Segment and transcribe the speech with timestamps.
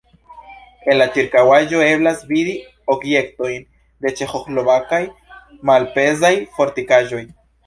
[0.93, 2.55] En la ĉirkaŭaĵo eblas vidi
[2.95, 3.69] objektojn
[4.07, 5.03] de ĉeĥoslovakaj
[5.73, 7.23] malpezaj fortikaĵoj.